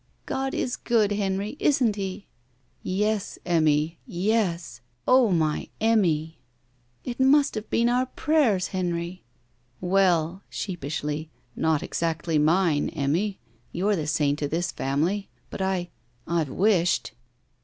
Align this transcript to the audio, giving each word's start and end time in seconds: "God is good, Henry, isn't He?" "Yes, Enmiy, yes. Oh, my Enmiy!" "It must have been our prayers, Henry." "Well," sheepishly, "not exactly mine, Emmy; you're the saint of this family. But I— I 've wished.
"God 0.25 0.55
is 0.55 0.77
good, 0.77 1.11
Henry, 1.11 1.55
isn't 1.59 1.95
He?" 1.95 2.25
"Yes, 2.81 3.37
Enmiy, 3.45 3.97
yes. 4.07 4.81
Oh, 5.07 5.29
my 5.29 5.67
Enmiy!" 5.79 6.37
"It 7.03 7.19
must 7.19 7.53
have 7.53 7.69
been 7.69 7.87
our 7.87 8.07
prayers, 8.07 8.69
Henry." 8.69 9.21
"Well," 9.79 10.41
sheepishly, 10.49 11.29
"not 11.55 11.83
exactly 11.83 12.39
mine, 12.39 12.89
Emmy; 12.89 13.37
you're 13.71 13.95
the 13.95 14.07
saint 14.07 14.41
of 14.41 14.49
this 14.49 14.71
family. 14.71 15.29
But 15.51 15.61
I— 15.61 15.91
I 16.25 16.43
've 16.45 16.49
wished. 16.49 17.11